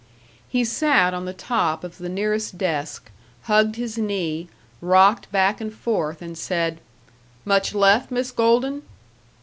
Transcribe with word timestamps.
He 0.49 0.65
sat 0.65 1.13
on 1.13 1.25
the 1.25 1.31
top 1.33 1.83
of 1.83 1.99
the 1.99 2.09
nearest 2.09 2.57
desk, 2.57 3.11
hugged 3.43 3.75
his 3.75 3.99
knee, 3.99 4.47
rocked 4.81 5.31
back 5.31 5.61
and 5.61 5.71
forth, 5.71 6.23
and 6.23 6.35
said, 6.35 6.81
"Much 7.45 7.75
left, 7.75 8.09
Miss 8.09 8.31
Golden?" 8.31 8.81